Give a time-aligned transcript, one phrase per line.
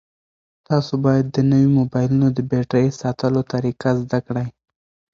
[0.67, 4.47] تاسو باید د نویو موبایلونو د بېټرۍ ساتلو طریقه زده کړئ.